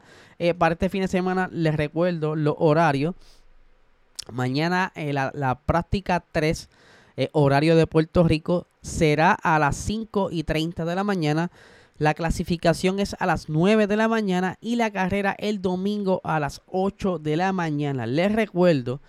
para 0.58 0.72
este 0.72 0.88
fin 0.88 1.02
de 1.02 1.08
semana 1.08 1.48
les 1.52 1.76
recuerdo 1.76 2.34
los 2.34 2.56
horarios. 2.58 3.14
Mañana 4.32 4.92
la, 4.96 5.30
la 5.34 5.56
práctica 5.60 6.24
3 6.32 6.68
eh, 7.16 7.28
horario 7.32 7.76
de 7.76 7.86
Puerto 7.86 8.24
Rico, 8.24 8.66
será 8.80 9.32
a 9.32 9.58
las 9.58 9.76
5 9.76 10.30
y 10.30 10.44
30 10.44 10.84
de 10.84 10.94
la 10.94 11.04
mañana. 11.04 11.50
La 11.98 12.14
clasificación 12.14 12.98
es 12.98 13.14
a 13.18 13.26
las 13.26 13.48
9 13.48 13.86
de 13.86 13.96
la 13.96 14.08
mañana 14.08 14.56
y 14.60 14.76
la 14.76 14.90
carrera 14.90 15.36
el 15.38 15.60
domingo 15.62 16.20
a 16.24 16.40
las 16.40 16.62
8 16.66 17.18
de 17.18 17.36
la 17.36 17.52
mañana. 17.52 18.06
Les 18.06 18.32
recuerdo 18.32 19.00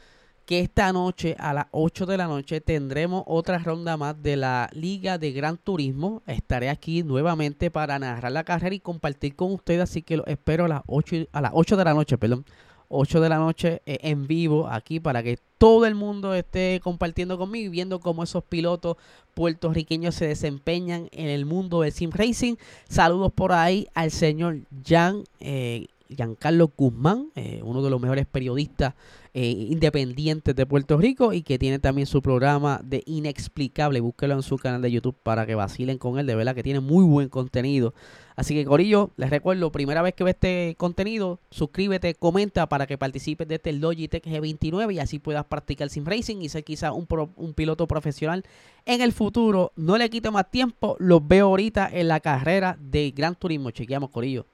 que 0.46 0.60
esta 0.60 0.92
noche 0.92 1.36
a 1.40 1.54
las 1.54 1.68
8 1.72 2.06
de 2.06 2.18
la 2.18 2.28
noche 2.28 2.60
tendremos 2.60 3.24
otra 3.26 3.58
ronda 3.60 3.96
más 3.96 4.22
de 4.22 4.36
la 4.36 4.70
Liga 4.74 5.18
de 5.18 5.32
Gran 5.32 5.58
Turismo. 5.58 6.22
Estaré 6.28 6.70
aquí 6.70 7.04
nuevamente 7.04 7.72
para 7.72 7.98
narrar 7.98 8.32
la 8.32 8.44
carrera 8.44 8.76
y 8.76 8.80
compartir 8.80 9.36
con 9.36 9.54
ustedes, 9.54 9.82
así 9.82 10.02
que 10.02 10.18
lo 10.18 10.26
espero 10.26 10.66
a 10.66 10.68
las 10.68 10.82
8, 10.88 11.28
a 11.32 11.42
las 11.42 11.52
8 11.54 11.78
de 11.78 11.86
la 11.86 11.94
noche, 11.94 12.18
perdón. 12.18 12.46
8 12.90 13.22
de 13.22 13.30
la 13.30 13.38
noche 13.38 13.82
eh, 13.86 14.00
en 14.02 14.28
vivo 14.28 14.68
aquí 14.68 15.00
para 15.00 15.24
que 15.24 15.38
todo 15.58 15.86
el 15.86 15.96
mundo 15.96 16.34
esté 16.34 16.82
compartiendo 16.84 17.38
conmigo 17.38 17.68
y 17.68 17.70
viendo 17.70 18.00
cómo 18.00 18.24
esos 18.24 18.44
pilotos 18.44 18.98
puertorriqueños 19.34 20.16
se 20.16 20.28
desempeñan 20.28 21.08
en 21.12 21.28
el 21.28 21.46
mundo 21.46 21.82
del 21.82 21.92
sim 21.92 22.12
racing. 22.12 22.56
Saludos 22.90 23.32
por 23.32 23.54
ahí 23.54 23.88
al 23.94 24.12
señor 24.12 24.60
Jan, 24.86 25.24
eh, 25.40 25.88
Giancarlo 26.16 26.72
Guzmán, 26.76 27.30
eh, 27.36 27.62
uno 27.64 27.82
de 27.82 27.90
los 27.90 28.02
mejores 28.02 28.26
periodistas 28.26 28.94
eh, 29.36 29.50
independientes 29.50 30.56
de 30.56 30.66
Puerto 30.68 30.96
Rico 30.98 31.34
y 31.34 31.42
que 31.42 31.58
tiene 31.58 31.80
también 31.80 32.06
su 32.06 32.22
programa 32.22 32.80
de 32.84 33.02
Inexplicable. 33.08 34.00
Búsquelo 34.00 34.36
en 34.36 34.44
su 34.44 34.58
canal 34.58 34.84
de 34.84 34.92
YouTube 34.92 35.16
para 35.24 35.48
que 35.48 35.56
vacilen 35.56 35.98
con 35.98 36.20
él. 36.20 36.28
De 36.28 36.36
verdad 36.36 36.54
que 36.54 36.62
tiene 36.62 36.82
muy 36.82 37.04
buen 37.04 37.30
contenido. 37.30 37.96
Así 38.36 38.54
que, 38.54 38.64
Corillo, 38.64 39.10
les 39.18 39.32
recuerdo, 39.32 39.72
primera 39.72 40.04
vez 40.04 40.14
que 40.14 40.24
ve 40.24 40.32
este 40.32 40.76
contenido, 40.78 41.40
suscríbete, 41.50 42.14
comenta 42.14 42.68
para 42.70 42.86
que 42.86 42.98
participes 42.98 43.48
de 43.48 43.56
este 43.56 43.74
Logitech 43.74 44.24
G29 44.24 44.94
y 44.94 45.00
así 45.00 45.18
puedas 45.18 45.46
practicar 45.46 45.90
sim 45.90 46.06
racing 46.06 46.38
y 46.42 46.50
ser 46.50 46.64
quizá 46.64 46.92
un, 46.92 47.08
un 47.36 47.54
piloto 47.54 47.88
profesional 47.88 48.44
en 48.86 49.02
el 49.02 49.14
futuro. 49.14 49.72
No 49.76 49.98
le 49.98 50.12
quito 50.12 50.32
más 50.32 50.50
tiempo, 50.52 50.96
los 51.00 51.28
veo 51.28 51.48
ahorita 51.48 51.90
en 51.92 52.08
la 52.08 52.20
carrera 52.20 52.78
de 52.80 53.12
Gran 53.12 53.34
Turismo. 53.34 53.72
Chequeamos, 53.72 54.12
Corillo. 54.12 54.46